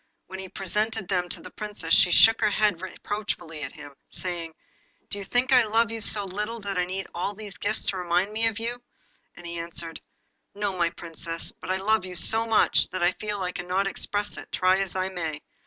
[0.25, 3.63] When he presented them to the Princess, she shook her head at him reproachfully,
[4.09, 4.55] saying
[5.11, 7.97] 'Do you think I love you so little that I need all these gifts to
[7.97, 8.81] remind me of you?'
[9.35, 10.01] And he answered
[10.55, 14.37] 'No, my Princess; but I love you so much that I feel I cannot express
[14.37, 15.43] it, try as I may.